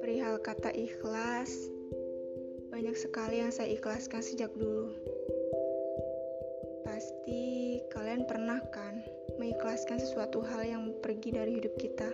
[0.00, 1.52] Perihal kata ikhlas,
[2.72, 4.88] banyak sekali yang saya ikhlaskan sejak dulu.
[6.88, 9.04] Pasti kalian pernah kan
[9.36, 12.08] mengikhlaskan sesuatu hal yang pergi dari hidup kita.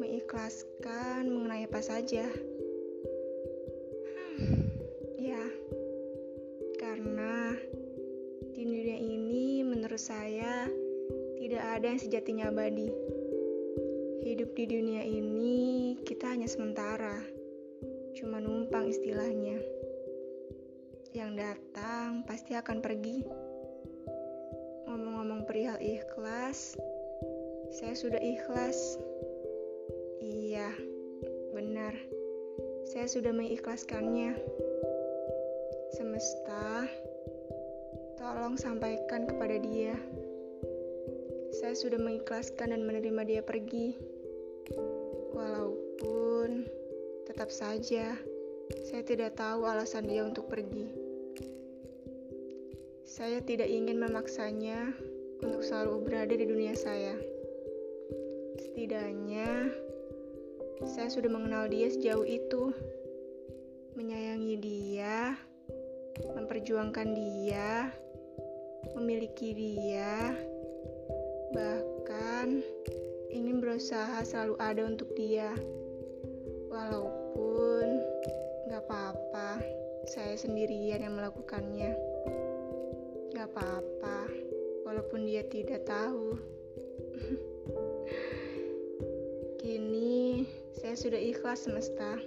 [0.00, 2.24] Mengikhlaskan mengenai apa saja.
[10.00, 10.64] Saya
[11.36, 12.88] tidak ada yang sejatinya abadi.
[14.24, 17.20] Hidup di dunia ini kita hanya sementara,
[18.16, 19.60] cuma numpang istilahnya.
[21.12, 23.28] Yang datang pasti akan pergi.
[24.88, 26.80] Ngomong-ngomong perihal ikhlas,
[27.68, 28.96] saya sudah ikhlas.
[30.24, 30.72] Iya,
[31.52, 31.92] benar.
[32.88, 34.32] Saya sudah mengikhlaskannya.
[35.92, 36.88] Semesta,
[38.20, 39.96] tolong sampaikan kepada dia.
[41.56, 43.96] Saya sudah mengikhlaskan dan menerima dia pergi.
[45.32, 46.68] Walaupun
[47.24, 48.12] tetap saja
[48.84, 50.92] saya tidak tahu alasan dia untuk pergi.
[53.08, 54.92] Saya tidak ingin memaksanya
[55.40, 57.16] untuk selalu berada di dunia saya.
[58.60, 59.72] Setidaknya
[60.84, 62.70] saya sudah mengenal dia sejauh itu.
[63.98, 65.34] Menyayangi dia,
[66.36, 67.90] memperjuangkan dia,
[68.96, 70.34] memiliki dia,
[71.54, 72.62] bahkan
[73.30, 75.54] ingin berusaha selalu ada untuk dia.
[76.70, 77.86] Walaupun
[78.70, 79.58] gak apa-apa,
[80.06, 81.94] saya sendirian yang melakukannya.
[83.34, 84.30] Gak apa-apa,
[84.86, 86.38] walaupun dia tidak tahu.
[89.60, 92.18] Kini saya sudah ikhlas semesta.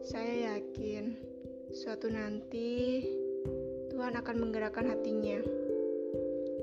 [0.00, 1.14] Saya yakin
[1.70, 2.99] suatu nanti
[4.00, 5.44] Tuhan akan menggerakkan hatinya.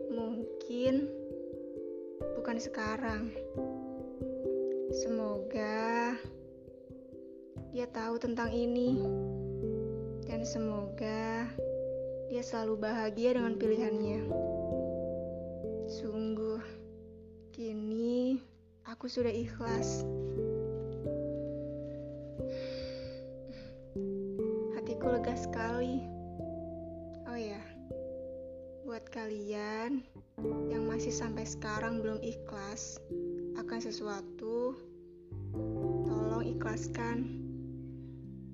[0.09, 1.05] Mungkin
[2.33, 3.29] bukan sekarang.
[4.89, 6.17] Semoga
[7.69, 9.05] dia tahu tentang ini,
[10.25, 11.45] dan semoga
[12.25, 14.33] dia selalu bahagia dengan pilihannya.
[15.93, 16.57] Sungguh,
[17.53, 18.41] kini
[18.89, 20.01] aku sudah ikhlas.
[24.73, 26.16] Hatiku lega sekali.
[28.97, 30.01] Buat kalian
[30.73, 32.97] yang masih sampai sekarang belum ikhlas
[33.61, 34.73] akan sesuatu,
[36.09, 37.29] tolong ikhlaskan.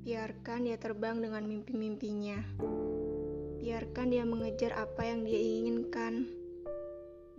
[0.04, 2.44] Biarkan dia terbang dengan mimpi-mimpinya.
[3.64, 6.28] Biarkan dia mengejar apa yang dia inginkan.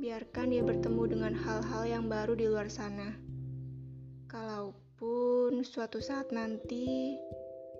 [0.00, 3.12] Biarkan dia bertemu dengan hal-hal yang baru di luar sana.
[4.32, 7.20] Kalaupun suatu saat nanti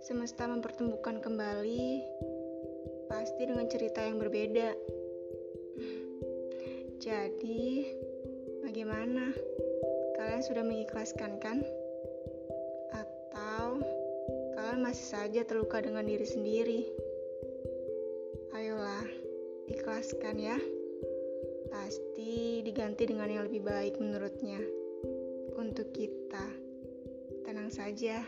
[0.05, 2.05] semesta mempertemukan kembali,
[3.09, 5.01] pasti dengan cerita yang berbeda.
[7.05, 7.85] Jadi,
[8.65, 9.29] bagaimana?
[10.17, 11.61] Kalian sudah mengikhlaskan kan?
[12.97, 13.85] Atau
[14.57, 16.81] kalian masih saja terluka dengan diri sendiri?
[18.57, 19.05] Ayolah,
[19.69, 20.57] ikhlaskan ya.
[21.69, 24.65] Pasti diganti dengan yang lebih baik menurutnya.
[25.61, 26.49] Untuk kita,
[27.45, 28.25] tenang saja.